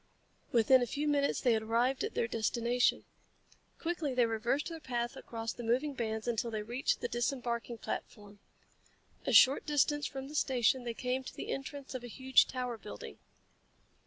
Within 0.51 0.81
a 0.81 0.87
few 0.87 1.07
minutes 1.07 1.41
they 1.41 1.53
had 1.53 1.61
arrived 1.61 2.03
at 2.03 2.15
their 2.15 2.27
destination. 2.27 3.05
Quickly 3.77 4.15
they 4.15 4.25
reversed 4.25 4.69
their 4.69 4.79
path 4.79 5.15
across 5.15 5.53
the 5.53 5.61
moving 5.61 5.93
bands 5.93 6.27
until 6.27 6.49
they 6.49 6.63
reached 6.63 7.01
the 7.01 7.07
disembarking 7.07 7.77
platform. 7.77 8.39
A 9.27 9.31
short 9.31 9.63
distance 9.67 10.07
from 10.07 10.27
the 10.27 10.33
station 10.33 10.85
they 10.85 10.95
came 10.95 11.23
to 11.23 11.35
the 11.35 11.49
entrance 11.51 11.93
of 11.93 12.03
a 12.03 12.07
huge 12.07 12.47
tower 12.47 12.79
building. 12.79 13.19